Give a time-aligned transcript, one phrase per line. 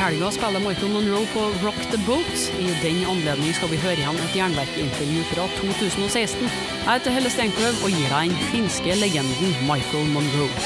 [0.00, 2.36] helga spiller Michael Monroe på Rock the Boat.
[2.60, 6.46] I den anledning skal vi høre igjen et jernverkintervju fra 2016.
[6.46, 10.62] Jeg heter Helle Steinkløv og gir deg den finske legenden Michael Monroe.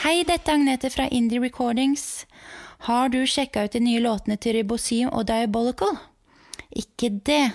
[0.00, 2.24] Hei, dette er Agnete fra Indie Recordings.
[2.88, 5.98] Har du sjekka ut de nye låtene til Ribosim og Diabolical?
[6.72, 7.50] Ikke det.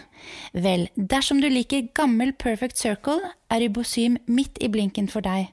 [0.54, 5.50] Vel, dersom du liker gammel Perfect Circle, er Ribosym midt i blinken for deg.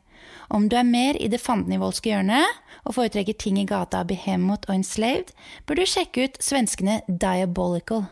[0.53, 4.67] Om du er mer i det fandenivoldske hjørnet og foretrekker ting i gata av Behemoth
[4.68, 5.29] og Enslaved,
[5.67, 8.03] bør du sjekke ut svenskene Diabolical.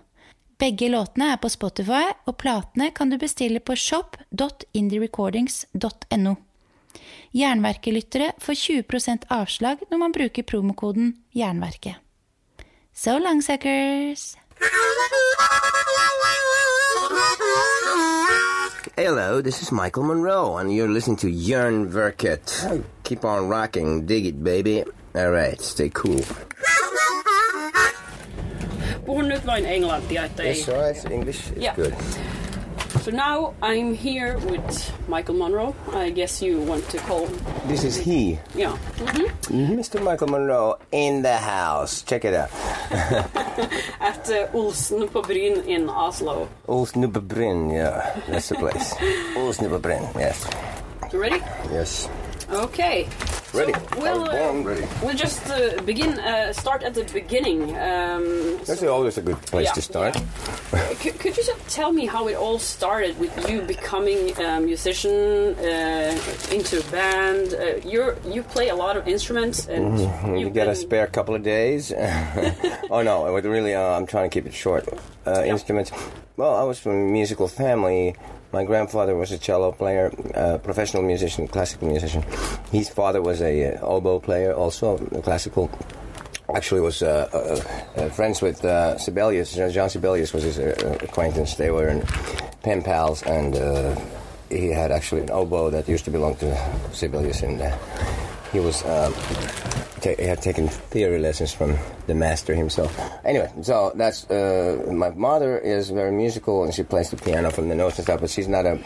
[0.60, 6.34] Begge låtene er på Spotify, og platene kan du bestille på shop.indierecordings.no.
[7.32, 11.94] Jernverkelyttere får 20% avslag når man bruker promokoden Jernverket.
[12.92, 14.36] So long, suckers!
[19.10, 22.84] Hello, this is Michael Monroe, and you're listening to Jernverket.
[23.02, 24.84] Keep on rocking, dig it, baby.
[25.16, 26.20] All right, stay cool.
[29.04, 30.48] Puhun nyt vain englantia, että ei...
[30.48, 31.10] Yes, all right.
[31.10, 31.74] English is Yeah.
[31.76, 31.92] good.
[33.00, 35.74] So now I'm here with Michael Monroe.
[35.92, 37.26] I guess you want to call...
[37.66, 38.76] This is he, Yeah.
[38.98, 39.76] Mhm.
[39.78, 40.02] Mr.
[40.02, 42.02] Michael Monroe, in the house.
[42.02, 42.50] Check it out.
[44.00, 46.48] At uh, Olsen på Bryn in Oslo.
[46.66, 48.94] Olsnubbebrinn, yeah, that's the place.
[49.36, 50.46] Olsnubbebrinn, yes.
[51.12, 51.40] You ready?
[51.72, 52.08] Yes.
[52.52, 53.06] Okay.
[53.52, 53.72] Ready.
[53.72, 54.86] So, we'll, uh, ready.
[55.02, 57.76] we'll just uh, begin, uh, start at the beginning.
[57.76, 60.16] Um, That's always a good place Yeah, to start.
[61.00, 65.54] Could, could you just tell me how it all started with you becoming a musician
[65.58, 66.20] uh,
[66.52, 67.54] into a band?
[67.54, 71.34] Uh, you you play a lot of instruments, and You you've get a spare couple
[71.34, 71.90] of days.
[72.90, 73.74] oh no, really.
[73.74, 74.86] Uh, I'm trying to keep it short.
[75.26, 75.90] Uh, Instruments.
[76.36, 78.14] Well, I was from a musical family.
[78.52, 82.24] My grandfather was a cello player, uh, professional musician, classical musician.
[82.72, 85.70] His father was a uh, oboe player, also a classical.
[86.52, 89.54] Actually, was uh, uh, uh, friends with uh, Sibelius.
[89.54, 91.54] Jean Sibelius was his uh, acquaintance.
[91.54, 92.02] They were in
[92.62, 93.54] pen pals, and
[94.50, 96.56] he had actually an oboe that used to belong to
[96.92, 97.78] Sibelius, uh,
[98.52, 99.12] he was um,
[100.00, 102.98] ta- had taken theory lessons from the master himself.
[103.24, 107.68] Anyway, so that's uh, my mother is very musical and she plays the piano from
[107.68, 108.78] the notes and stuff, but she's not a,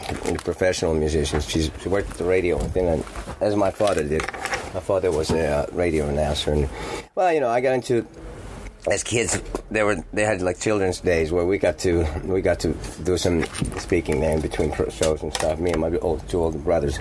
[0.43, 1.39] professional musician.
[1.41, 3.03] She's, she worked at the radio in Finland,
[3.41, 4.21] as my father did.
[4.73, 6.69] My father was a uh, radio announcer, and
[7.15, 8.05] well, you know, I got into
[8.87, 12.59] as kids, they were they had like children's days where we got to we got
[12.59, 12.73] to
[13.03, 13.43] do some
[13.77, 15.59] speaking there in between shows and stuff.
[15.59, 16.99] Me and my old, two older brothers.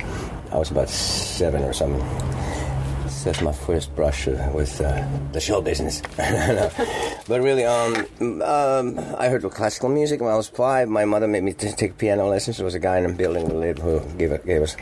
[0.51, 2.01] I was about seven or something.
[3.25, 5.03] That's my first brush with uh,
[5.33, 6.03] the show business.
[7.27, 8.07] but really, um,
[8.43, 10.89] um, I heard classical music when I was five.
[10.89, 12.59] My mother made me t- take piano lessons.
[12.59, 14.77] There was a guy in a building we lived who gave, it, gave us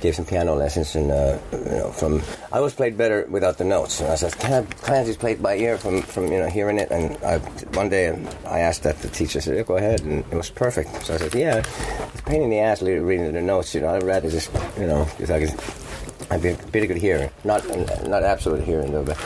[0.00, 3.64] gave some piano lessons, and uh, you know, from I always played better without the
[3.64, 4.00] notes.
[4.00, 6.78] And I said, "Can I, can I play by ear from, from you know hearing
[6.78, 7.38] it?" And I,
[7.78, 8.08] one day
[8.44, 11.06] I asked that the teacher said, yeah, "Go ahead," and it was perfect.
[11.06, 11.62] So I said, "Yeah,
[12.12, 13.74] it's pain in the ass reading the notes.
[13.74, 15.85] You know, I'd rather just you know because I could."
[16.30, 17.64] I'd be a pretty good hearing, not
[18.06, 19.16] not absolute hearing though, but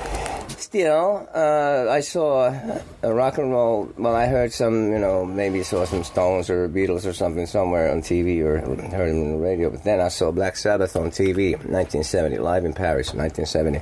[0.71, 2.55] still, uh, I saw
[3.03, 3.89] a rock and roll.
[3.99, 7.91] Well, I heard some, you know, maybe saw some Stones or Beatles or something somewhere
[7.91, 9.71] on TV or heard them on the radio.
[9.71, 13.81] But then I saw Black Sabbath on TV, 1970, live in Paris, 1970.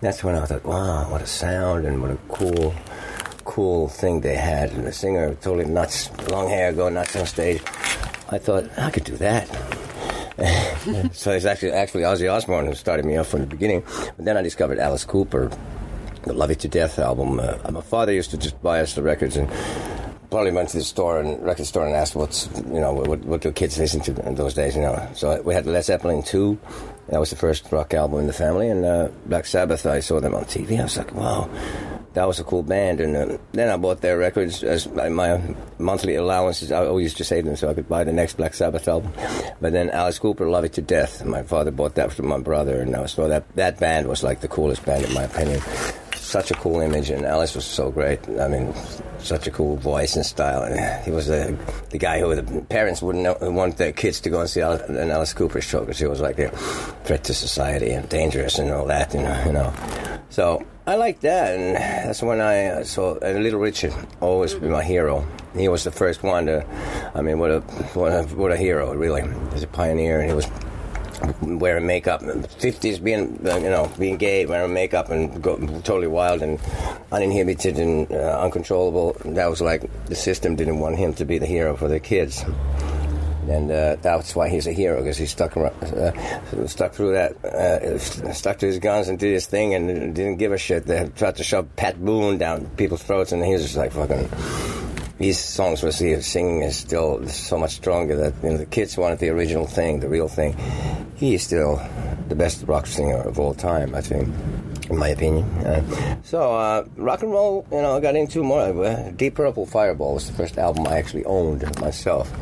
[0.00, 2.74] That's when I thought, wow, what a sound and what a cool,
[3.44, 4.70] cool thing they had.
[4.70, 7.62] And the singer totally nuts, long hair, going nuts on stage.
[8.30, 9.48] I thought I could do that.
[11.12, 13.82] so it's actually actually Ozzy Osbourne who started me off from the beginning.
[14.16, 15.50] But then I discovered Alice Cooper,
[16.22, 17.40] the Love It to Death album.
[17.40, 19.50] Uh, my father used to just buy us the records and
[20.30, 23.40] probably went to the store and record store and asked what's you know what what
[23.40, 24.76] do kids listen to in those days.
[24.76, 26.58] You know, so we had Led Zeppelin two.
[27.08, 29.86] That was the first rock album in the family, and uh, Black Sabbath.
[29.86, 30.78] I saw them on TV.
[30.78, 31.48] I was like, wow
[32.18, 33.00] that was a cool band.
[33.00, 35.40] And uh, then I bought their records as my,
[35.78, 36.72] monthly allowances.
[36.72, 39.12] I always used to save them so I could buy the next Black Sabbath album.
[39.60, 41.24] But then Alice Cooper, Love It to Death.
[41.24, 44.40] My father bought that for my brother, and I so that that band was like
[44.40, 45.60] the coolest band in my opinion.
[46.28, 48.20] Such a cool image, and Alice was so great.
[48.38, 48.74] I mean,
[49.18, 50.62] such a cool voice and style.
[50.62, 51.56] And he was the
[51.88, 55.10] the guy who the parents wouldn't want their kids to go and see Al- an
[55.10, 56.50] Alice Cooper show because he was like a
[57.04, 59.14] threat to society and dangerous and all that.
[59.14, 59.72] You know, you know.
[60.28, 64.84] So I like that, and that's when I saw uh, Little Richard always be my
[64.84, 65.26] hero.
[65.56, 66.62] He was the first one to,
[67.14, 67.60] I mean, what a
[67.94, 69.24] what a, what a hero, really.
[69.54, 70.46] He's a pioneer, and he was
[71.42, 72.22] wearing makeup,
[72.58, 76.58] fifties being uh, you know being gay, wearing makeup and go, totally wild and
[77.12, 79.16] uninhibited and uh, uncontrollable.
[79.24, 82.44] That was like the system didn't want him to be the hero for the kids.
[83.48, 86.12] and uh, that's why he's a hero because he stuck uh,
[86.66, 87.98] stuck through that, uh,
[88.32, 90.84] stuck to his guns and did his thing and didn't give a shit.
[90.86, 94.77] They tried to shove Pat Boone down people's throats, and he was just like fucking.
[95.18, 98.96] These songs he was singing is still so much stronger that you know the kids
[98.96, 100.56] wanted the original thing, the real thing.
[101.16, 101.82] He is still
[102.28, 104.28] the best rock singer of all time, I think
[104.90, 105.44] in my opinion.
[105.66, 108.60] Uh, so uh, rock and roll, you know, I got into more.
[108.60, 112.32] Uh, Deep Purple Fireball was the first album I actually owned myself.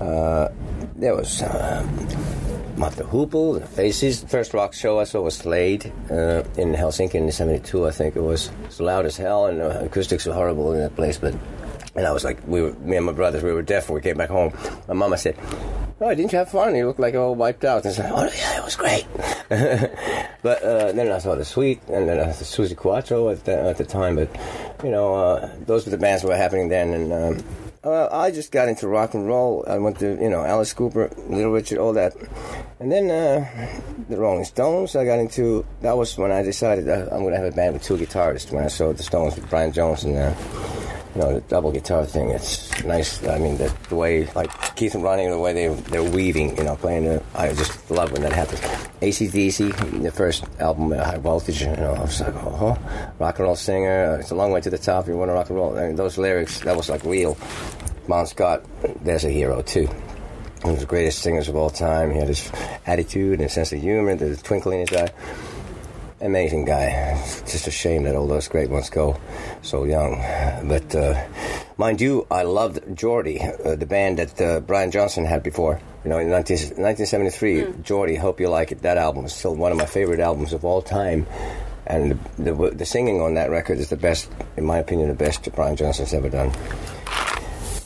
[0.00, 0.48] Uh,
[0.96, 1.42] there was.
[1.42, 1.86] Uh,
[2.76, 4.24] Mott the Hoople, the Faces.
[4.24, 8.20] First rock show I saw was Slade uh, in Helsinki in '72, I think it
[8.20, 8.48] was.
[8.48, 11.16] It was loud as hell, and the acoustics were horrible in that place.
[11.16, 11.34] But
[11.96, 14.00] and I was like, we were, me and my brothers, we were deaf when we
[14.00, 14.52] came back home.
[14.88, 15.36] My mama said,
[16.00, 16.74] "Oh, didn't you have fun?
[16.74, 19.06] You look like all wiped out." And I said, "Oh yeah, it was great."
[20.42, 23.58] but uh, then I saw the Sweet, and then I saw Suzi Quatro at the,
[23.60, 24.16] at the time.
[24.16, 24.28] But
[24.82, 27.12] you know, uh, those were the bands that were happening then, and.
[27.12, 27.44] Um,
[27.84, 29.62] uh, I just got into rock and roll.
[29.68, 32.14] I went to, you know, Alice Cooper, Little Richard, all that.
[32.80, 33.46] And then uh,
[34.08, 35.66] the Rolling Stones, I got into.
[35.82, 38.50] That was when I decided I'm going to have a band with two guitarists.
[38.50, 40.34] When I saw the Stones with Brian Jones and uh,
[41.14, 42.30] you know, the double guitar thing.
[42.30, 43.24] It's nice.
[43.26, 46.64] I mean, the, the way, like Keith and Ronnie, the way they, they're weaving, you
[46.64, 48.60] know, playing the, I just love when that happens.
[49.00, 52.78] ACDC, the first album, uh, High Voltage, you know, I was like, oh,
[53.18, 54.18] rock and roll singer.
[54.20, 55.06] It's a long way to the top.
[55.06, 55.74] You want to rock and roll.
[55.74, 57.36] Mean, those lyrics, that was like real.
[58.08, 58.64] Bon Scott,
[59.02, 59.86] there's a hero too.
[60.62, 62.10] One of the greatest singers of all time.
[62.10, 62.50] He had his
[62.86, 65.12] attitude and his sense of humor, the twinkle in his eye
[66.24, 66.86] amazing guy.
[67.20, 69.20] It's just a shame that all those great ones go
[69.62, 70.16] so young.
[70.66, 71.22] But uh,
[71.76, 75.80] mind you, I loved Geordie, uh, the band that uh, Brian Johnson had before.
[76.04, 77.82] You know, in 19, 1973, mm.
[77.82, 78.82] Geordie, Hope You Like It.
[78.82, 81.26] That album is still one of my favorite albums of all time.
[81.86, 85.14] And the, the, the singing on that record is the best, in my opinion, the
[85.14, 86.50] best Brian Johnson's ever done.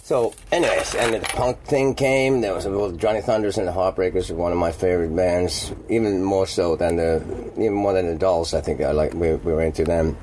[0.08, 2.40] So, anyways, and the punk thing came.
[2.40, 2.64] There was
[2.96, 6.96] Johnny Thunders and the Heartbreakers were one of my favorite bands, even more so than
[6.96, 7.22] the,
[7.58, 8.54] even more than the Dolls.
[8.54, 10.16] I think I like we, we were into them.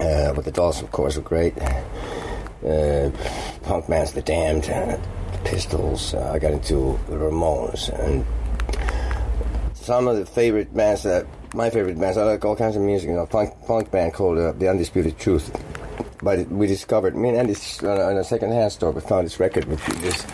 [0.00, 1.56] Uh, but the Dolls, of course, were great.
[1.62, 3.12] Uh,
[3.62, 4.98] punk bands, The Damned, uh,
[5.30, 6.14] the Pistols.
[6.14, 8.26] Uh, I got into the Ramones and
[9.74, 11.24] some of the favorite bands that
[11.54, 12.18] my favorite bands.
[12.18, 13.10] I like all kinds of music.
[13.10, 15.52] You know, punk punk band called uh, The Undisputed Truth
[16.22, 19.64] but we discovered, me and Andy's uh, in a second-hand store, we found this record
[19.66, 20.24] with this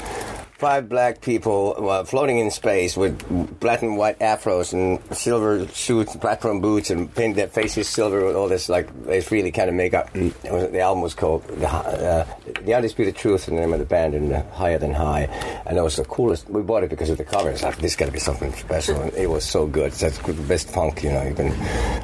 [0.65, 6.17] five black people uh, floating in space with black and white afros and silver suits,
[6.17, 9.75] platform boots, and painted their faces silver with all this like it's really kind of
[9.75, 10.15] makeup.
[10.15, 12.27] Was, the album was called the, uh,
[12.63, 15.25] the Undisputed Truth, and the name of the band, and Higher Than High.
[15.67, 16.49] And it was the coolest.
[16.49, 17.51] We bought it because of the cover.
[17.51, 19.01] It's like this got to be something special.
[19.03, 19.93] and it was so good.
[19.93, 21.53] It's the best funk you know you can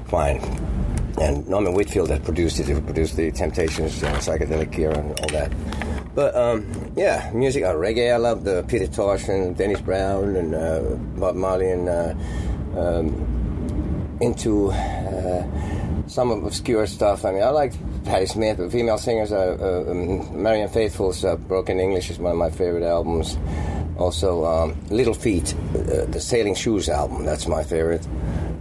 [0.05, 0.41] find
[1.20, 2.67] and Norman Whitfield that produced it.
[2.67, 5.52] He produced the Temptations, uh, Psychedelic Era, and all that.
[6.14, 8.12] But um, yeah, music, uh, reggae.
[8.12, 10.81] I love the Peter Tosh and Dennis Brown and uh,
[11.19, 12.14] Bob Marley and uh,
[12.76, 15.46] um, into uh,
[16.08, 17.25] some obscure stuff.
[17.25, 17.73] I mean, I like
[18.05, 19.31] Patti Smith, the female singers.
[19.31, 23.38] Uh, um, Marianne Faithfull's Broken English is one of my favorite albums.
[23.99, 27.26] Also, um, Little Feat, the Sailing Shoes album.
[27.26, 28.06] That's my favorite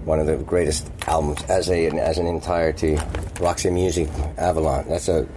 [0.06, 2.98] one of the greatest albums as a as an entirety.
[3.40, 4.88] Roxy Music, Avalon.
[4.88, 5.28] That's a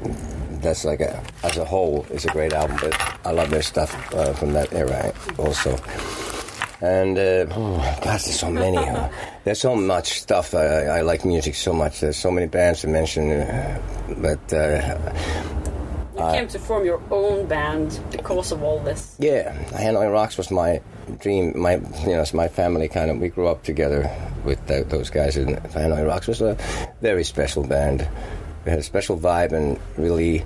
[0.61, 2.77] that's like a as a whole is a great album.
[2.81, 5.77] But I love their stuff uh, from that era also.
[6.81, 8.77] And uh, oh gosh, there's so many.
[8.77, 9.09] Huh?
[9.45, 10.55] There's so much stuff.
[10.55, 12.01] I, I, like music so much.
[12.01, 13.81] There's so many bands to mention, uh,
[14.19, 14.53] but.
[14.53, 15.52] Uh,
[16.27, 19.17] you came to form your own band because of all this.
[19.19, 20.81] Yeah, Hanoi Rocks was my
[21.21, 21.59] dream.
[21.59, 23.19] My, you know, it's my family kind of.
[23.19, 24.11] We grew up together
[24.45, 26.29] with the, those guys in Hanoi Rocks.
[26.29, 26.57] was a
[27.01, 28.09] very special band.
[28.65, 30.45] We had a special vibe and really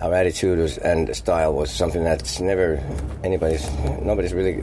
[0.00, 2.80] our attitude was, and style was something that's never
[3.24, 3.68] anybody's
[4.00, 4.62] nobody's really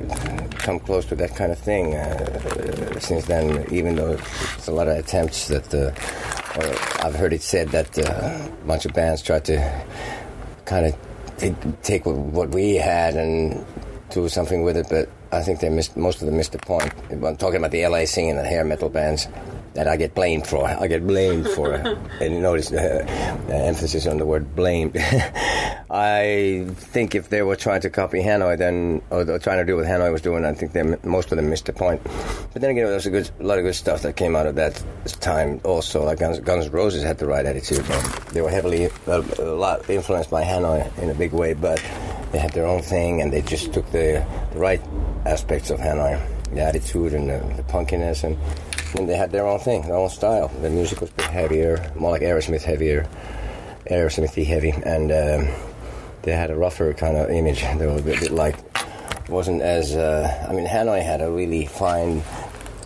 [0.52, 3.66] come close to that kind of thing uh, since then.
[3.72, 8.48] Even though there's a lot of attempts that uh, I've heard it said that uh,
[8.48, 9.86] a bunch of bands tried to
[10.66, 13.66] kind of take what we had and
[14.10, 16.94] do something with it, but I think they missed most of them missed the point.
[17.12, 19.28] I'm talking about the LA scene and the hair metal bands
[19.76, 20.66] that I get blamed for.
[20.66, 21.74] I get blamed for,
[22.22, 23.06] and notice uh,
[23.48, 24.98] the emphasis on the word blamed.
[25.90, 29.86] I think if they were trying to copy Hanoi, then or trying to do what
[29.86, 32.02] Hanoi was doing, I think they, most of them missed the point.
[32.04, 34.56] But then again, there's a, good, a lot of good stuff that came out of
[34.56, 34.82] that
[35.20, 35.60] time.
[35.64, 37.86] Also, like Guns, Guns N' Roses had the right attitude.
[38.32, 41.84] They were heavily uh, a lot influenced by Hanoi in a big way, but
[42.32, 44.82] they had their own thing, and they just took the, the right
[45.26, 46.20] aspects of Hanoi,
[46.54, 48.38] the attitude and the, the punkiness, and,
[48.98, 50.48] and, they had their own thing, their own style.
[50.62, 53.08] The music was a bit heavier, more like Aerosmith heavier,
[53.90, 55.56] Aerosmithy heavy, and um,
[56.24, 57.62] they had a rougher kind of image.
[57.62, 58.56] They were a bit, bit like
[59.30, 59.96] wasn't as.
[59.96, 62.24] Uh, I mean, Hanoi had a really fine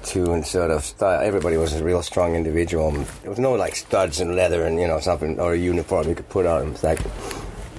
[0.04, 1.22] tune sort of style.
[1.22, 2.92] Everybody was a real strong individual.
[2.92, 6.16] There was no like studs and leather and you know something or a uniform you
[6.16, 6.68] could put on.
[6.68, 7.00] It was like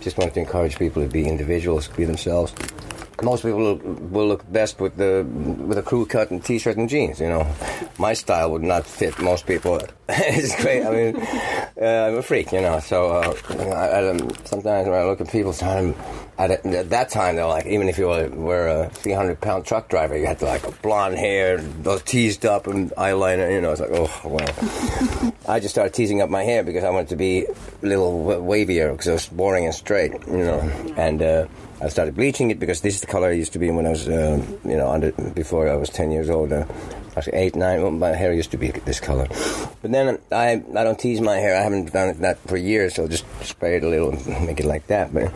[0.01, 2.55] just wanted to encourage people to be individuals, be themselves.
[3.23, 7.21] Most people will, look best with the with a crew cut and t-shirt and jeans.
[7.21, 7.47] You know,
[7.99, 9.81] my style would not fit most people.
[10.09, 10.85] it's great.
[10.85, 11.27] I mean,
[11.81, 12.53] I'm a freak.
[12.53, 15.95] You know, so uh, I, I, sometimes when I look at people's time
[16.39, 19.89] at, at that time they're like, even if you were, were a 300 pound truck
[19.89, 23.51] driver, you had to like blonde hair, those teased up and eyeliner.
[23.53, 25.35] You know, it's like, oh well.
[25.49, 27.55] I just started teasing up my hair because I wanted to be a
[27.87, 30.13] little wavier because it was boring and straight.
[30.27, 30.61] You know,
[30.97, 31.23] and.
[31.23, 31.47] Uh,
[31.83, 33.91] I started bleaching it because this is the color I used to be when I
[33.91, 36.53] was, uh, you know, under before I was 10 years old.
[36.53, 36.67] Uh,
[37.33, 37.83] eight, nine.
[37.83, 39.27] Well, my hair used to be this color.
[39.83, 41.57] But then I, I don't tease my hair.
[41.57, 44.61] I haven't done that for years, so I'll just spray it a little and make
[44.61, 45.13] it like that.
[45.13, 45.33] But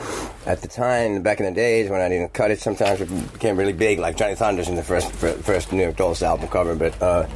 [0.47, 3.57] at the time, back in the days when I didn't cut it, sometimes it became
[3.57, 6.75] really big, like Johnny Thunders in the first first New York Dolls album cover.
[6.75, 7.27] But uh,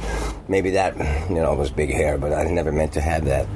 [0.47, 0.97] maybe that,
[1.29, 3.47] you know, was big hair, but I never meant to have that.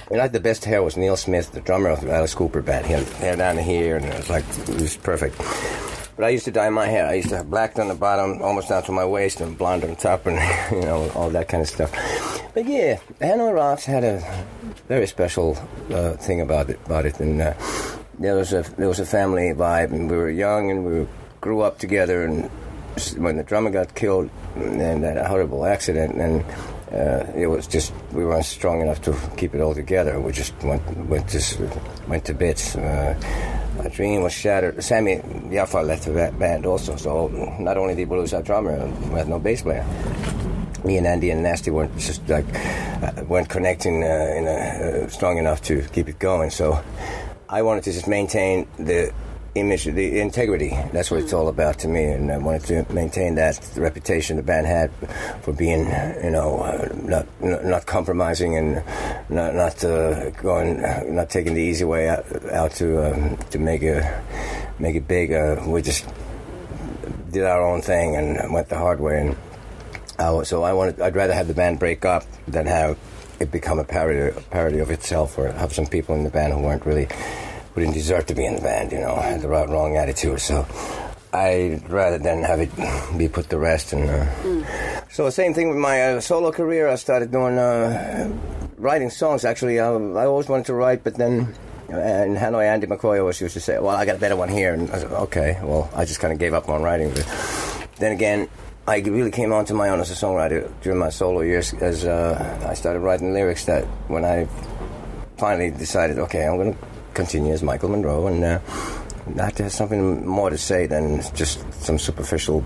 [0.10, 2.86] I like the best hair was Neil Smith, the drummer of the Alice Cooper band.
[2.86, 5.36] He had hair down here, and it was like it was perfect.
[6.20, 7.06] But I used to dye my hair.
[7.06, 9.84] I used to have black on the bottom, almost down to my waist, and blonde
[9.84, 10.36] on top, and
[10.70, 11.90] you know all that kind of stuff.
[12.52, 14.44] But yeah, Hanoi Rocks had a
[14.86, 15.56] very special
[15.90, 16.78] uh, thing about it.
[16.84, 17.54] About it, and uh,
[18.18, 21.08] there was a there was a family vibe, and we were young, and we
[21.40, 22.22] grew up together.
[22.22, 22.50] And
[23.16, 26.44] when the drummer got killed in that horrible accident, and
[26.92, 30.20] uh, it was just we weren't strong enough to keep it all together.
[30.20, 32.76] We just went went to went to bits.
[32.76, 33.16] Uh,
[33.82, 34.82] my dream was shattered.
[34.84, 35.16] Sami
[35.48, 39.28] Yaffa left the band also, so not only did we lose our drummer, we had
[39.28, 39.86] no bass player.
[40.84, 42.44] Me and Andy and Nasty weren't just like
[43.02, 44.06] uh, weren't connecting uh,
[44.36, 46.50] in a, uh, strong enough to keep it going.
[46.50, 46.82] So
[47.48, 49.12] I wanted to just maintain the
[49.60, 50.70] image, the integrity.
[50.92, 54.42] That's what it's all about to me, and I wanted to maintain that reputation the
[54.42, 54.90] band had
[55.42, 55.86] for being,
[56.24, 58.82] you know, uh, not not compromising and
[59.28, 60.80] not not uh, going,
[61.14, 64.22] not taking the easy way out, out to um, to make a
[64.78, 65.32] make it big.
[65.32, 66.06] Uh, we just
[67.30, 69.20] did our own thing and went the hard way.
[69.20, 69.36] And
[70.18, 72.98] uh, so I wanted, I'd rather have the band break up than have
[73.38, 76.52] it become a parody, a parody of itself, or have some people in the band
[76.52, 77.08] who weren't really
[77.74, 80.40] who didn't deserve to be in the band, you know, had the wrong attitude.
[80.40, 80.66] So
[81.32, 82.70] I'd rather than have it
[83.16, 83.92] be put to rest.
[83.92, 85.10] And uh, mm.
[85.10, 86.88] so the same thing with my uh, solo career.
[86.88, 88.32] I started doing uh,
[88.78, 89.44] writing songs.
[89.44, 91.54] Actually, I, I, always wanted to write, but then.
[91.92, 94.48] Uh, in Hanoi, Andy McCoy always used to say, "Well, I got a better one
[94.48, 97.10] here," and I said, "Okay." Well, I just kind of gave up on writing.
[97.10, 97.26] But
[97.96, 98.48] then again,
[98.86, 102.64] I really came onto my own as a songwriter during my solo years, as uh,
[102.64, 103.64] I started writing lyrics.
[103.64, 104.46] That when I
[105.36, 106.78] finally decided, okay, I'm going to
[107.14, 108.58] continue as Michael Monroe and uh,
[109.50, 112.62] to have something more to say than just some superficial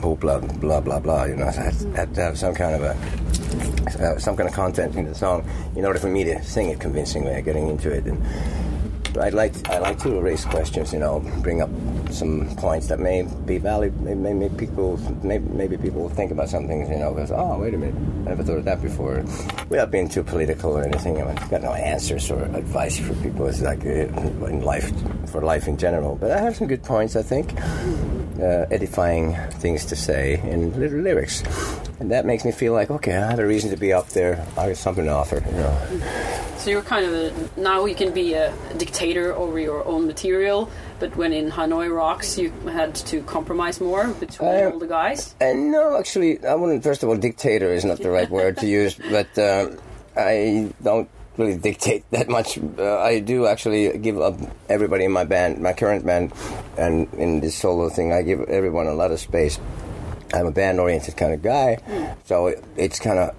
[0.00, 1.24] blah blah blah blah.
[1.24, 2.94] You know, I had, had to have some kind of a
[4.04, 6.80] uh, some kind of content in the song in order for me to sing it
[6.80, 8.04] convincingly, getting into it.
[8.04, 8.22] And,
[9.18, 11.70] I'd like I like to raise questions, you know, bring up
[12.10, 14.00] some points that may be valid.
[14.00, 17.74] Maybe, maybe people, maybe, maybe people think about some things, you know, because oh, wait
[17.74, 17.94] a minute,
[18.26, 19.24] I never thought of that before.
[19.68, 23.46] Without being too political or anything, I've got no answers or advice for people.
[23.46, 24.92] It's like uh, in life,
[25.30, 26.16] for life in general.
[26.16, 27.58] But I have some good points, I think,
[28.40, 31.42] uh, edifying things to say in little lyrics,
[32.00, 34.44] and that makes me feel like okay, I have a reason to be up there.
[34.56, 36.38] I have something to offer, you know.
[36.58, 40.70] So you're kind of a, now you can be a dictator over your own material,
[40.98, 45.34] but when in Hanoi Rocks you had to compromise more between uh, all the guys.
[45.40, 46.82] Uh, no, actually, I wouldn't.
[46.82, 49.70] First of all, dictator is not the right word to use, but uh,
[50.16, 52.58] I don't really dictate that much.
[52.58, 54.34] Uh, I do actually give up
[54.68, 56.32] everybody in my band, my current band,
[56.76, 59.58] and in this solo thing, I give everyone a lot of space.
[60.34, 62.16] I'm a band-oriented kind of guy, mm.
[62.26, 63.34] so it's kind of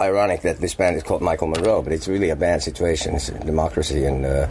[0.00, 3.14] ironic that this band is called Michael Monroe, but it's really a band situation.
[3.14, 4.48] It's democracy, and uh,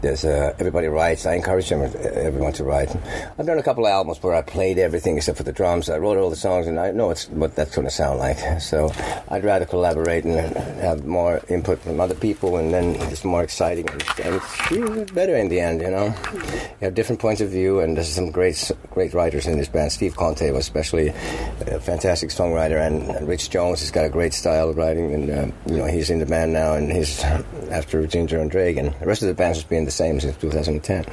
[0.00, 1.26] there's uh, everybody writes.
[1.26, 2.94] I encourage them, everyone to write.
[3.38, 5.90] I've done a couple of albums where I played everything except for the drums.
[5.90, 8.60] I wrote all the songs, and I know it's what that's going to sound like.
[8.60, 8.92] So
[9.28, 10.34] I'd rather collaborate and
[10.80, 15.48] have more input from other people, and then it's more exciting and it's better in
[15.48, 15.80] the end.
[15.80, 16.50] You know, you
[16.82, 19.92] have different points of view, and there's some great great writers in this band.
[19.92, 24.68] Steve Conte was especially a fantastic songwriter, and Rich Jones has got a great style
[24.70, 27.22] of writing, and uh, you know he's in the band now, and he's
[27.70, 30.36] after Ginger and Dregen, and the rest of the band's just being the same since
[30.36, 31.04] 2010.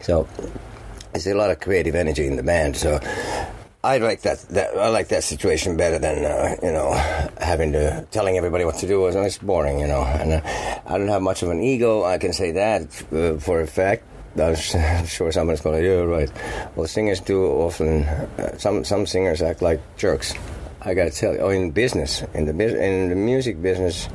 [0.00, 0.26] So
[1.12, 2.76] there's a lot of creative energy in the band.
[2.76, 2.98] So
[3.84, 6.92] I like that, that I like that situation better than uh, you know
[7.40, 9.06] having to telling everybody what to do.
[9.06, 10.02] It's boring, you know.
[10.02, 10.40] And uh,
[10.86, 12.04] I don't have much of an ego.
[12.04, 12.82] I can say that
[13.12, 14.02] uh, for a fact.
[14.38, 14.54] I'm
[15.06, 16.30] sure somebody's going, to say, yeah, right.
[16.76, 18.04] Well, singers do often.
[18.04, 20.34] Uh, some some singers act like jerks.
[20.80, 24.08] I gotta tell you, oh, in business, in the in the music business,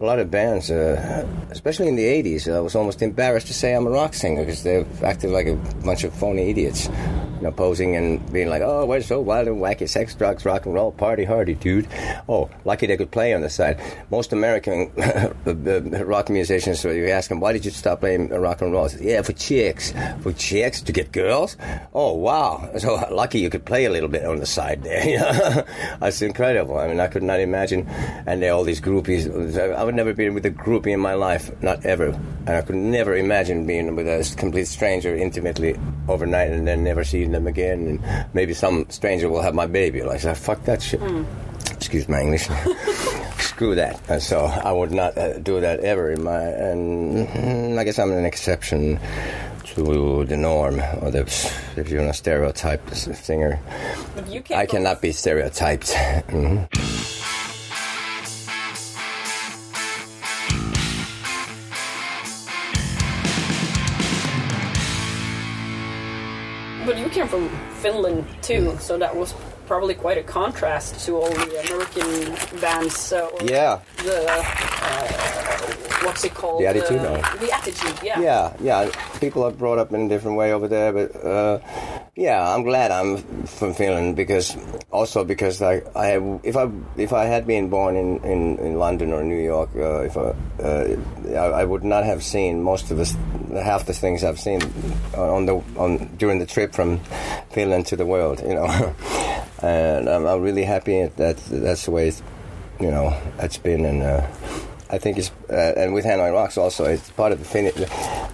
[0.00, 3.74] a lot of bands, uh, especially in the '80s, I was almost embarrassed to say
[3.74, 6.88] I'm a rock singer because they acted like a bunch of phony idiots,
[7.36, 10.66] you know, posing and being like, "Oh, we're so wild and wacky, sex, drugs, rock
[10.66, 11.86] and roll, party hardy, dude."
[12.28, 13.80] Oh, lucky they could play on the side.
[14.10, 14.90] Most American
[16.06, 19.22] rock musicians, so you ask them, "Why did you stop playing rock and roll?" Yeah,
[19.22, 21.56] for chicks, for chicks to get girls.
[21.94, 22.70] Oh, wow!
[22.86, 25.64] So lucky you could play a little bit on the side there.
[26.00, 26.78] That's incredible.
[26.78, 27.86] I mean, I could not imagine.
[28.26, 29.26] And there are all these groupies.
[29.58, 32.08] I would never be with a groupie in my life, not ever.
[32.46, 35.74] And I could never imagine being with a complete stranger intimately
[36.06, 37.86] overnight and then never seeing them again.
[38.00, 40.02] And maybe some stranger will have my baby.
[40.02, 41.00] Like, I fuck that shit.
[41.72, 42.48] Excuse my English.
[43.38, 44.00] Screw that.
[44.08, 46.40] And so I would not uh, do that ever in my.
[46.40, 48.98] And mm, I guess I'm an exception
[49.74, 51.20] to the norm, or the,
[51.76, 53.58] if you're a stereotype singer.
[54.14, 55.92] But you can't I cannot be stereotyped.
[56.28, 57.15] Mhm.
[68.42, 69.34] Too, so that was
[69.66, 73.12] probably quite a contrast to all the American bands.
[73.12, 73.80] Uh, Yeah.
[73.98, 76.60] The uh, what's it called?
[76.60, 77.94] The attitude, Uh, or- the attitude.
[78.02, 78.20] Yeah.
[78.20, 78.90] Yeah, yeah.
[79.20, 81.58] People are brought up in a different way over there, but uh,
[82.14, 84.56] yeah, I'm glad I'm from Finland because
[84.90, 89.12] also because I, I if I if I had been born in, in, in London
[89.12, 90.32] or New York, uh, if I,
[90.62, 90.96] uh,
[91.36, 94.60] I I would not have seen most of the half the things I've seen
[95.14, 97.00] on the on during the trip from
[97.50, 98.66] Finland to the world, you know.
[99.62, 102.22] and I'm, I'm really happy that that's the way, it's,
[102.80, 104.02] you know, it's been and.
[104.02, 104.26] Uh,
[104.88, 107.74] I think it's uh, and with Hanoi Rocks also it's part of the Finnish.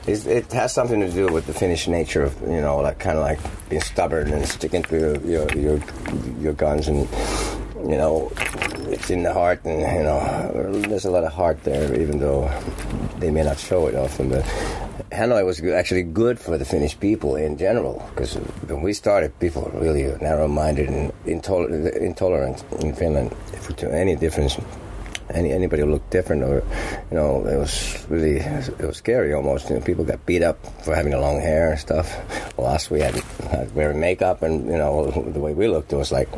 [0.07, 3.25] It has something to do with the Finnish nature of you know like kind of
[3.25, 5.81] like being stubborn and sticking to your your your,
[6.41, 7.09] your guns and
[7.89, 8.31] you know
[8.93, 12.51] it's in the heart and you know there's a lot of heart there even though
[13.19, 14.45] they may not show it often but
[15.11, 18.35] Hanoi was actually good for the Finnish people in general because
[18.69, 23.35] when we started people were really narrow-minded and intol- intolerant in Finland
[23.77, 24.59] to any difference
[25.33, 26.62] any anybody looked different or
[27.11, 29.68] you know it was really it was scary almost.
[29.68, 32.09] You know people got beat up for having the long hair and stuff.
[32.57, 33.14] Well us we had,
[33.51, 36.29] had wearing makeup and you know the way we looked it was like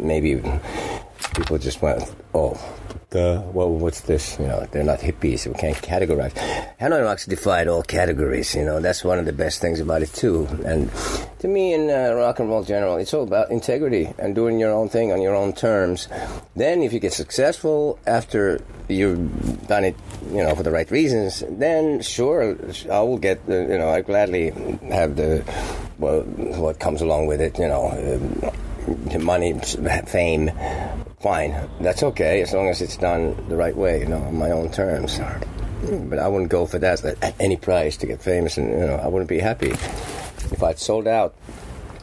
[0.00, 0.42] maybe
[1.34, 2.02] people just went
[2.34, 2.56] oh
[3.16, 4.38] the well what's this?
[4.38, 6.34] You know they're not hippies we can't categorize.
[6.80, 10.46] Hanoi defied all categories you know that's one of the best things about it too.
[10.64, 10.90] And
[11.40, 14.72] to me in uh, rock and roll general it's all about integrity and doing your
[14.72, 16.08] own thing on your own terms.
[16.54, 19.96] Then if you get successful after you've done it
[20.30, 22.56] you know for the right reasons then sure
[22.90, 24.50] I will get the, you know I gladly
[25.00, 25.42] have the
[25.98, 26.20] well
[26.62, 27.84] what comes along with it you know.
[27.90, 28.52] um,
[29.18, 29.58] money
[30.06, 30.50] fame
[31.20, 34.50] fine that's okay as long as it's done the right way you know on my
[34.50, 35.18] own terms
[36.08, 38.96] but I wouldn't go for that at, any price to get famous and you know
[38.96, 41.34] I wouldn't be happy if I'd sold out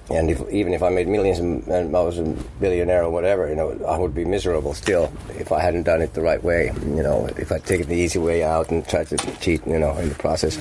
[0.09, 2.23] and if, even if I made millions and I was a
[2.59, 6.13] billionaire or whatever, you know, I would be miserable still if I hadn't done it
[6.13, 6.71] the right way.
[6.81, 9.95] You know, if I'd taken the easy way out and tried to cheat, you know,
[9.97, 10.57] in the process.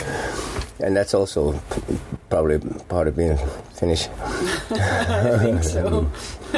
[0.82, 1.54] And that's also
[2.28, 3.38] probably part of being
[3.74, 4.08] Finnish.
[4.70, 6.06] I think so.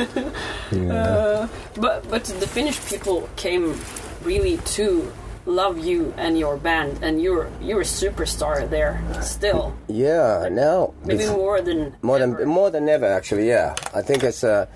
[0.90, 3.78] uh, but but the Finnish people came
[4.24, 5.12] really to
[5.46, 9.74] love you and your band, and you're you're a superstar there still.
[9.88, 12.36] Yeah, now Maybe more than more ever.
[12.38, 14.66] than more than ever actually yeah i think it's uh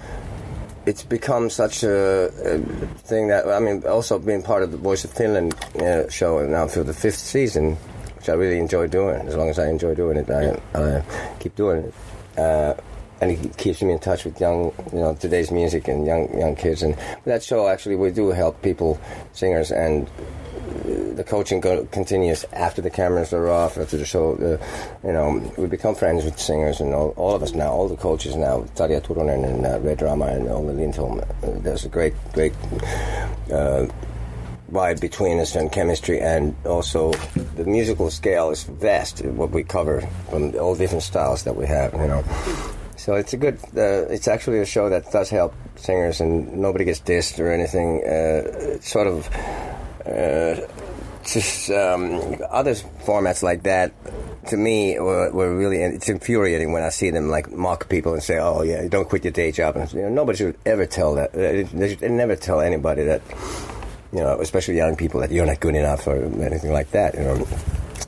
[0.87, 2.59] it's become such a, a
[3.09, 6.67] thing that i mean also being part of the voice of finland uh, show now
[6.69, 7.77] for the fifth season
[8.19, 11.03] which i really enjoy doing as long as i enjoy doing it i, I
[11.41, 11.95] keep doing it
[12.39, 12.75] uh,
[13.21, 16.55] and it keeps me in touch with young, you know, today's music and young young
[16.55, 16.85] kids.
[16.85, 19.01] And that show, actually, we do help people,
[19.33, 20.09] singers, and
[20.85, 24.35] the coaching go, continues after the cameras are off, after the show.
[24.35, 27.89] Uh, you know, we become friends with singers and all, all of us now, all
[27.89, 31.19] the coaches now, Tarja Turunen and uh, Redrama and Olli Lindholm.
[31.19, 31.25] Uh,
[31.59, 32.55] there's a great, great
[33.53, 33.87] uh,
[34.71, 37.13] vibe between us and chemistry, and also
[37.57, 39.25] the musical scale is vast.
[39.25, 40.01] What we cover
[40.31, 42.25] from all different styles that we have, you know.
[42.97, 43.59] So it's a good.
[43.77, 48.05] Uh, it's actually a show that does help singers, and nobody gets dissed or anything.
[48.05, 49.29] Uh, sort of.
[50.07, 50.67] Uh,
[51.25, 52.73] just um, other
[53.05, 53.93] formats like that
[54.49, 58.23] to me were, were really it's infuriating when I see them like mock people and
[58.23, 61.15] say, "Oh yeah, don't quit your day job." And you know, nobody should ever tell
[61.17, 61.33] that.
[61.33, 63.21] They should never tell anybody that
[64.13, 67.15] you know, especially young people, that you're not good enough or anything like that.
[67.15, 67.47] You know.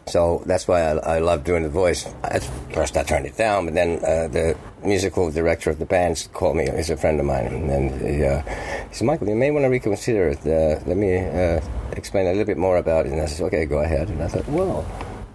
[0.06, 2.06] So that's why I, I love doing the voice.
[2.24, 6.28] At first, I turned it down, but then uh, the musical director of the band
[6.32, 6.68] called me.
[6.74, 8.42] He's a friend of mine, and he, uh,
[8.88, 10.40] he said, "Michael, you may want to reconsider it.
[10.40, 11.60] Uh, let me uh,
[11.92, 14.28] explain a little bit more about it." And I said, "Okay, go ahead." And I
[14.28, 14.84] thought, "Well,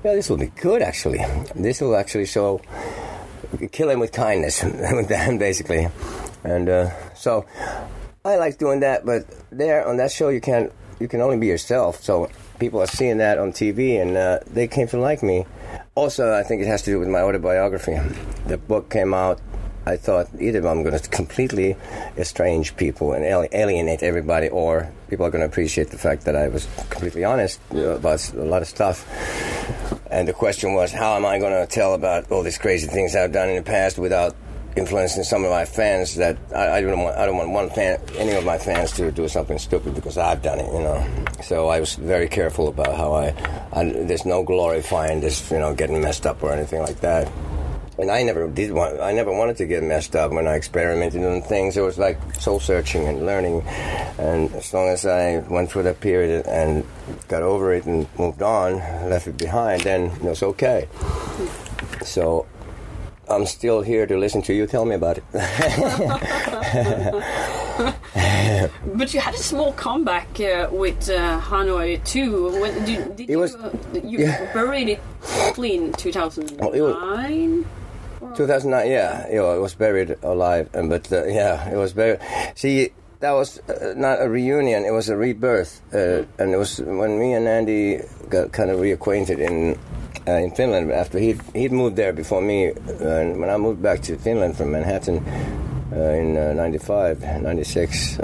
[0.03, 1.23] yeah, this will be good actually.
[1.55, 2.59] This will actually show
[3.71, 4.63] kill him with kindness,
[5.07, 5.87] basically."
[6.43, 7.45] And uh, so
[8.25, 11.45] I like doing that, but there on that show you can't you can only be
[11.45, 12.01] yourself.
[12.03, 15.45] So people are seeing that on TV, and uh, they came to like me.
[15.93, 17.99] Also, I think it has to do with my autobiography.
[18.47, 19.39] The book came out.
[19.85, 21.77] I thought either I'm going to completely
[22.17, 26.47] estrange people and alienate everybody, or people are going to appreciate the fact that I
[26.47, 29.05] was completely honest about a lot of stuff.
[30.09, 33.15] And the question was, how am I going to tell about all these crazy things
[33.15, 34.35] I've done in the past without
[34.75, 37.99] influencing some of my fans that I, I, don't want I don't want one fan
[38.17, 41.25] any of my fans to do something stupid because I've done it you know.
[41.43, 43.27] So I was very careful about how I,
[43.71, 47.31] I there's no glorifying this you know getting messed up or anything like that.
[47.97, 51.23] And I never did want I never wanted to get messed up when I experimented
[51.23, 51.77] on things.
[51.77, 53.61] It was like soul searching and learning.
[54.19, 56.85] And as long as I went through that period and
[57.29, 58.75] got over it and moved on
[59.09, 60.89] left it behind then it was okay.
[62.03, 62.45] So
[63.29, 65.23] I'm still here to listen to you tell me about it.
[68.95, 72.49] but you had a small comeback uh, with uh, Hanoi too.
[72.61, 73.71] When, did, did it was, you, uh,
[74.03, 74.53] you yeah.
[74.53, 77.65] buried it properly in 2009?
[78.35, 82.19] 2009, yeah, you know, it was buried alive, and but uh, yeah, it was buried.
[82.55, 86.79] See, that was uh, not a reunion; it was a rebirth, uh, and it was
[86.79, 89.77] when me and Andy got kind of reacquainted in
[90.27, 92.71] uh, in Finland after he'd, he'd moved there before me.
[92.99, 95.23] And when I moved back to Finland from Manhattan
[95.91, 98.19] uh, in uh, 95, 96,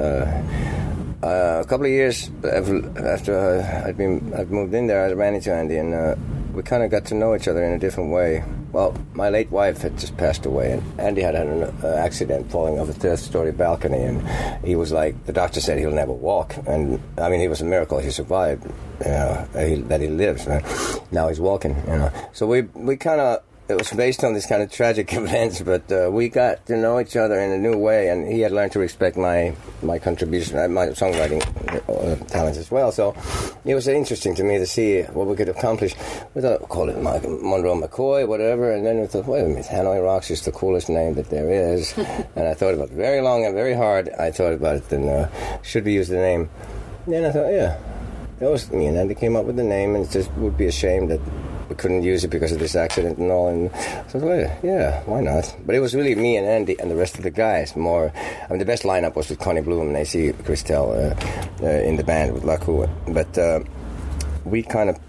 [1.24, 5.36] uh, uh, a couple of years after I'd been I'd moved in there, I ran
[5.36, 6.16] into Andy, and uh,
[6.54, 8.44] we kind of got to know each other in a different way.
[8.72, 12.50] Well, my late wife had just passed away, and Andy had had an uh, accident
[12.50, 14.26] falling off a third-story balcony, and
[14.66, 17.66] he was like, the doctor said he'll never walk, and I mean, it was a
[17.66, 18.64] miracle he survived,
[19.04, 20.48] you know, that he, that he lives.
[21.12, 22.12] Now he's walking, you know.
[22.34, 25.92] So we we kind of it was based on these kind of tragic events, but
[25.92, 28.74] uh, we got to know each other in a new way, and he had learned
[28.74, 31.42] to respect my my contribution, uh, my songwriting
[31.90, 32.92] uh, talents as well.
[32.92, 33.16] So
[33.66, 35.96] it was interesting to me to see what we could accomplish.
[36.34, 40.04] We thought, call it Monroe McCoy, whatever, and then we thought, wait a minute, Hanoi
[40.04, 41.94] Rocks is the coolest name that there is.
[42.36, 44.10] and I thought about it very long and very hard.
[44.20, 45.30] I thought about it, and uh,
[45.62, 46.50] should we use the name?
[47.06, 47.78] And then I thought, yeah.
[48.40, 50.58] That was me, and then they came up with the name, and it just would
[50.58, 51.20] be a shame that
[51.72, 53.48] we couldn't use it because of this accident and all.
[53.48, 53.72] And
[54.10, 55.56] so well, yeah, why not?
[55.66, 57.78] But it was really me and Andy and the rest of the guys.
[57.78, 61.16] More, I mean, the best lineup was with Conny Bloom and AC Christell uh,
[61.64, 62.90] uh, in the band with Lacu.
[63.14, 63.62] But uh,
[64.44, 65.00] we kind of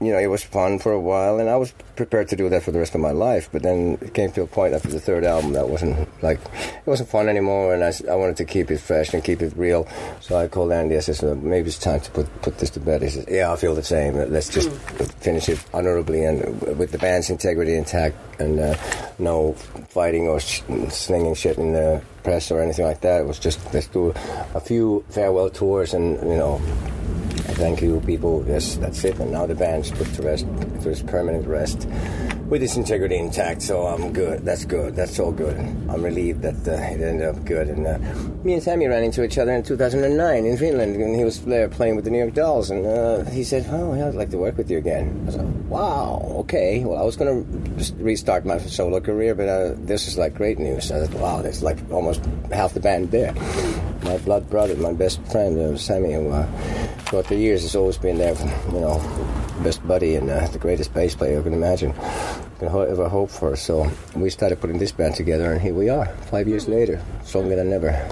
[0.00, 2.62] you know, it was fun for a while, and I was prepared to do that
[2.62, 3.48] for the rest of my life.
[3.50, 6.86] But then it came to a point after the third album that wasn't like it
[6.86, 9.88] wasn't fun anymore, and I, I wanted to keep it fresh and keep it real.
[10.20, 10.96] So I called Andy.
[10.96, 13.02] I said, well, maybe it's time to put put this to bed.
[13.02, 14.14] He said, Yeah, I feel the same.
[14.14, 14.70] Let's just
[15.20, 18.76] finish it honorably and with the band's integrity intact, and uh,
[19.18, 19.54] no
[19.88, 23.22] fighting or sh- slinging shit in the press or anything like that.
[23.22, 24.14] It was just let's do
[24.54, 26.60] a few farewell tours and you know
[27.58, 28.44] Thank you, people.
[28.46, 29.18] Yes, that's it.
[29.18, 30.46] And now the band's put to rest,
[30.82, 31.88] to its permanent rest,
[32.48, 33.62] with its integrity intact.
[33.62, 34.44] So I'm good.
[34.44, 34.94] That's good.
[34.94, 35.56] That's all good.
[35.56, 37.66] I'm relieved that uh, it ended up good.
[37.66, 37.98] And uh,
[38.44, 41.68] me and Sami ran into each other in 2009 in Finland, and he was there
[41.68, 42.70] playing with the New York Dolls.
[42.70, 45.36] And uh, he said, "Oh, yeah, I'd like to work with you again." I was
[45.36, 50.06] like, "Wow, okay." Well, I was going to restart my solo career, but uh, this
[50.06, 50.92] is like great news.
[50.92, 53.34] I thought, "Wow, there's like almost half the band there."
[54.04, 56.46] My blood brother, my best friend, uh, Sami, who uh,
[57.08, 58.34] throughout the years has always been there,
[58.72, 58.98] you know,
[59.62, 63.30] best buddy and uh, the greatest bass player you can imagine, you can ever hope
[63.30, 63.56] for.
[63.56, 67.56] So we started putting this band together, and here we are, five years later, stronger
[67.56, 68.08] than ever.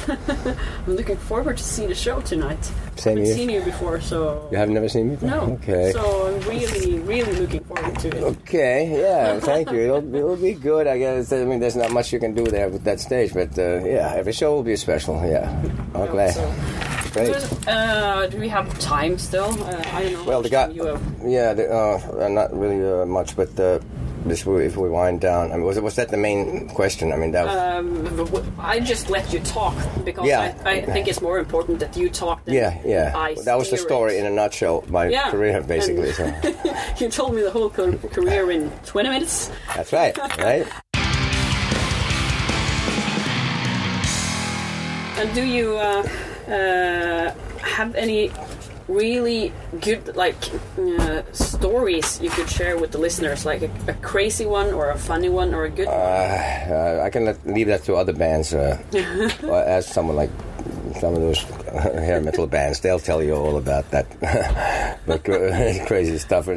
[0.08, 2.64] I'm looking forward to see the show tonight.
[2.96, 5.14] Same I haven't seen you before, so you have never seen me.
[5.16, 5.28] Before?
[5.28, 5.40] No.
[5.60, 5.92] Okay.
[5.92, 8.22] So I'm really, really looking forward to it.
[8.22, 9.00] Okay.
[9.00, 9.40] Yeah.
[9.50, 9.80] Thank you.
[9.80, 10.86] It'll, it'll be good.
[10.86, 11.32] I guess.
[11.32, 14.14] I mean, there's not much you can do there with that stage, but uh, yeah,
[14.14, 15.20] every show will be special.
[15.26, 15.50] Yeah.
[15.94, 16.34] I'm glad.
[16.34, 16.89] So.
[17.12, 17.34] Great.
[17.66, 19.50] Uh, do we have time still?
[19.64, 20.24] Uh, I don't know.
[20.24, 20.68] Well, the guy.
[21.24, 23.80] Yeah, the, uh, not really uh, much, but uh,
[24.24, 25.50] this if we wind down.
[25.50, 27.12] I mean, was was that the main question?
[27.12, 27.46] I mean, that.
[27.46, 30.56] Was, um, I just let you talk because yeah.
[30.64, 32.44] I, I, think it's more important that you talk.
[32.44, 33.34] Than yeah, yeah.
[33.44, 34.20] that was the story it.
[34.20, 34.84] in a nutshell.
[34.88, 35.30] My yeah.
[35.30, 36.12] career, basically.
[36.12, 36.32] So.
[36.98, 39.50] you told me the whole career in twenty minutes.
[39.74, 40.16] That's right.
[40.38, 40.66] Right.
[45.18, 45.78] and do you?
[46.50, 48.30] Uh, uh, have any
[48.88, 50.36] really good like
[50.78, 54.98] uh, stories you could share with the listeners, like a, a crazy one or a
[54.98, 55.86] funny one or a good?
[55.86, 55.96] one?
[55.96, 58.52] Uh, I can let, leave that to other bands.
[58.52, 58.78] Uh,
[59.44, 60.30] or ask someone like
[60.98, 62.80] some of those hair metal bands.
[62.80, 64.06] They'll tell you all about that.
[65.06, 65.24] but
[65.86, 66.48] crazy stuff.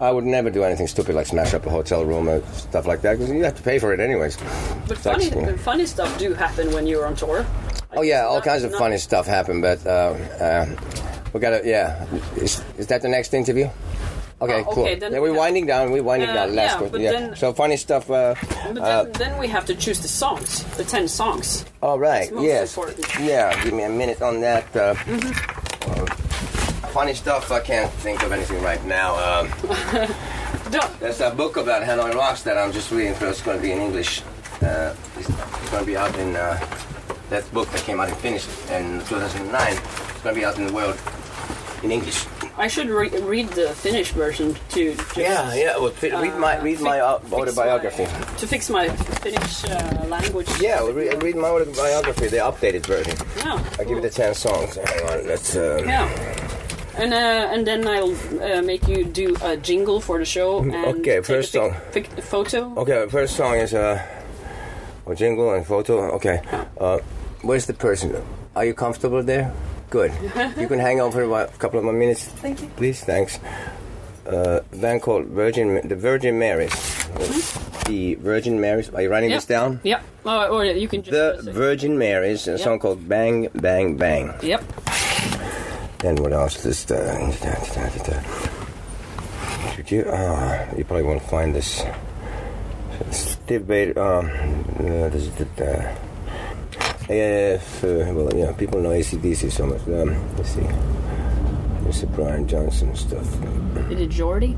[0.00, 3.02] I would never do anything stupid like smash up a hotel room or stuff like
[3.02, 4.36] that because you have to pay for it anyways.
[4.88, 7.46] But funny, funny stuff do happen when you're on tour.
[7.92, 9.90] Oh yeah, all kinds of funny stuff happened, But uh,
[10.40, 10.66] uh,
[11.32, 11.62] we gotta.
[11.64, 12.04] Yeah,
[12.36, 13.68] is, is that the next interview?
[14.42, 14.84] Okay, Oh, cool.
[14.84, 15.90] okay, then yeah, we we're winding down.
[15.90, 16.54] We're winding Uh, down.
[16.54, 17.00] Last yeah, question.
[17.02, 17.12] yeah.
[17.12, 18.10] then- so funny stuff.
[18.10, 18.34] Uh,
[18.72, 21.64] But uh, then, then we have to choose the songs, the ten songs.
[21.82, 22.30] all right.
[22.40, 22.74] Yes.
[22.76, 23.04] important.
[23.20, 23.52] Yeah.
[23.64, 24.64] Give me a minute on that.
[24.74, 24.94] Uh,
[25.86, 26.06] uh,
[26.94, 27.50] funny stuff.
[27.52, 29.10] I can't think of anything right now.
[30.72, 33.14] Um, There's a book about Hanoi Rocks that I'm just reading.
[33.16, 34.22] So It's going to be in English.
[34.62, 36.56] Uh, it's, it's going to be out in uh,
[37.30, 39.72] that book that came out in Finnish in 2009.
[39.72, 40.98] It's going to be out in the world
[41.82, 42.26] in English.
[42.58, 45.78] I should re- read the Finnish version to Yeah, yeah.
[45.78, 48.04] Well, fi- read my read my uh, autobiography.
[48.04, 48.88] my- to fix my
[49.22, 50.48] Finnish uh, language.
[50.60, 53.16] Yeah, well, read, read my autobiography, the updated version.
[53.38, 53.62] Yeah.
[53.78, 54.74] I'll give you the ten songs.
[54.76, 55.56] Hang on, let's.
[55.56, 56.08] Uh, Yeah.
[56.98, 58.12] And uh, and then I'll
[58.42, 60.58] uh, make you do a jingle for the show.
[60.62, 61.72] And Okay, first song.
[62.20, 62.74] photo.
[62.76, 63.96] Okay, first song is uh,
[65.06, 66.10] a jingle and photo.
[66.16, 66.42] Okay,
[66.78, 66.98] uh,
[67.42, 68.14] where's the person?
[68.56, 69.52] Are you comfortable there?
[69.90, 70.12] Good.
[70.56, 72.24] you can hang on for a, couple of more minutes.
[72.24, 72.68] Thank you.
[72.76, 73.38] Please, thanks.
[74.26, 76.72] Uh, band called Virgin, the Virgin Marys.
[77.86, 78.88] The Virgin Marys.
[78.90, 79.36] Are you writing Yep.
[79.38, 79.80] this down?
[79.82, 80.02] Yep.
[80.24, 81.44] Oh, or you can just.
[81.44, 84.34] The Virgin Marys, a song called Bang Bang Bang.
[84.42, 84.62] Yep.
[86.04, 86.62] And what else?
[86.62, 86.88] This.
[86.88, 88.20] Uh, da,
[89.90, 90.02] you?
[90.02, 91.82] Uh, you probably won't find this.
[93.10, 93.96] Stiv Bators.
[93.96, 94.30] Um,
[94.78, 95.46] uh, this is the.
[95.58, 95.94] Uh,
[97.10, 99.80] uh, well, yeah, people know ACDC so much.
[99.88, 100.66] Um, let's see.
[102.00, 103.26] The Brian Johnson stuff.
[103.90, 104.56] Is it Geordie?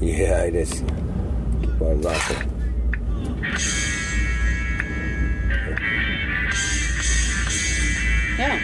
[0.00, 0.82] Yeah, it is.
[1.62, 2.50] Keep on rocking.
[8.38, 8.58] Yeah.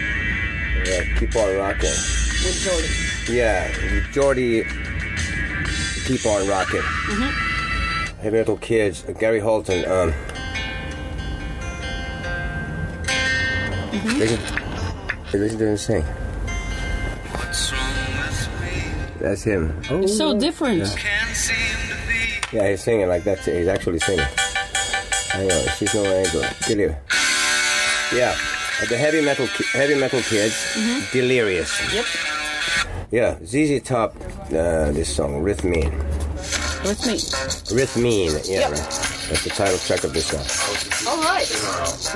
[0.85, 1.89] Yeah, keep on rocking.
[1.89, 3.37] With Geordie.
[3.37, 3.71] Yeah,
[4.11, 4.63] Geordie,
[6.05, 6.81] keep on rocking.
[6.81, 7.31] Mhm.
[8.19, 9.85] Heavy Metal Kids, Gary Holton.
[9.89, 10.13] Um,
[13.91, 14.39] listen,
[15.25, 16.05] hey, listen to him sing.
[19.19, 19.79] That's him.
[19.89, 20.79] Oh, It's so different.
[22.51, 23.39] yeah, he's singing like that.
[23.39, 24.25] He's actually singing.
[25.29, 26.43] Hang on, she's no angel.
[26.67, 26.97] Delirious.
[28.13, 28.35] Yeah,
[28.81, 30.55] uh, the heavy metal, ki- heavy metal kids,
[31.13, 31.71] delirious.
[31.93, 32.05] Yep.
[33.11, 34.15] Yeah, ZZ Top,
[34.47, 35.91] uh, this song, Rhythmeen.
[36.83, 37.17] With me.
[37.77, 38.69] Rhythmeen, yeah.
[38.69, 38.77] Yep.
[39.31, 40.43] That's the title track of this song.
[41.07, 41.47] All right.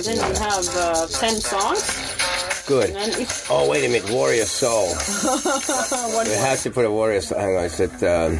[0.04, 1.80] Then we have uh, ten songs.
[2.67, 2.89] Good.
[2.91, 4.88] If Oh, wait a minute, Warrior Soul.
[6.13, 7.39] one We have to put a Warrior Soul.
[7.39, 8.36] Hang on, it's at, um,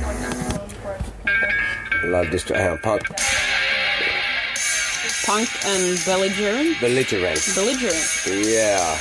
[2.12, 3.04] Love Distra- hang on, Punk,
[5.26, 6.78] punk and belligerent.
[6.82, 7.40] Belligerent.
[7.56, 8.28] Belligerent.
[8.28, 8.98] Yeah.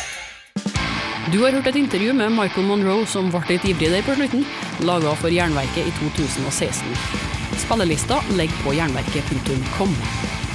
[1.32, 4.46] Du har hørt et intervju med Michael Monroe som ble litt ivrig der på slutten,
[4.86, 7.33] laga for Jernverket i 2016.
[7.60, 9.94] Spillelista ligger på jernverket.com.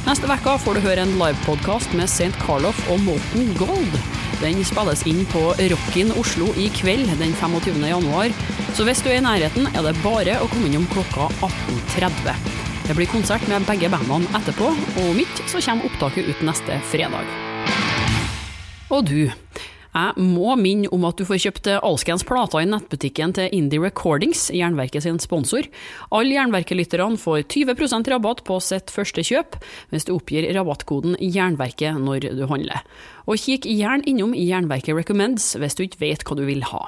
[0.06, 2.32] Neste uke får du høre en livepodkast med St.
[2.42, 3.98] Carlof og Molten Gold.
[4.40, 5.42] Den spilles inn på
[5.74, 7.82] Rockin Oslo i kveld den 25.
[7.92, 8.32] januar,
[8.78, 12.56] så hvis du er i nærheten, er det bare å komme innom klokka 18.30.
[12.88, 16.80] Det blir konsert med begge bandene etterpå, og om ikke så kommer opptaket ut neste
[16.90, 17.28] fredag.
[18.90, 19.28] Og du,
[19.90, 24.48] jeg må minne om at du får kjøpt alskens plater i nettbutikken til Indie Recordings,
[24.54, 25.66] Jernverket sin sponsor.
[26.14, 29.58] Alle Jernverket-lytterne får 20% rabatt på sitt første kjøp
[29.90, 32.86] hvis du oppgir rabattkoden Jernverket når du handler.
[33.26, 36.86] Og kikk gjerne innom Jernverket Recommends hvis du ikke vet hva du vil ha.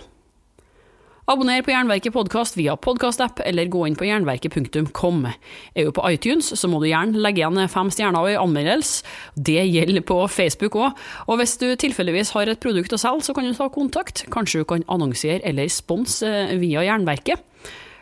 [1.31, 5.21] Abonner på Jernverket podkast via podkastapp, eller gå inn på jernverket.kom.
[5.29, 9.05] Er du på iTunes, så må du gjerne legge igjen fem stjerner og en anmeldelse.
[9.39, 10.97] Det gjelder på Facebook òg.
[11.31, 14.25] Og hvis du tilfeldigvis har et produkt å selge, så kan du ta kontakt.
[14.33, 17.47] Kanskje du kan annonsere eller sponse eh, via Jernverket.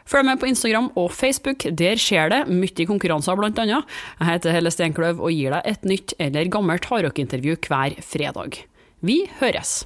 [0.10, 3.86] Følg med på Instagram og Facebook, der skjer det mye konkurranser blant annet.
[4.18, 8.64] Jeg heter Helle Steinkløv og gir deg et nytt eller gammelt hardrockintervju hver fredag.
[9.06, 9.84] Vi høres!